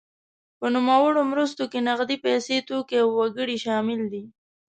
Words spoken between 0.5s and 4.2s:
په نوموړو مرستو کې نغدې پیسې، توکي او وګړي شامل